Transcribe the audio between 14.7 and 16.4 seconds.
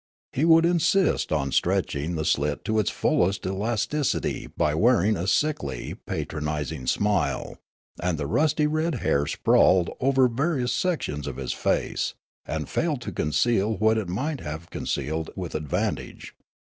con cealed with advantage.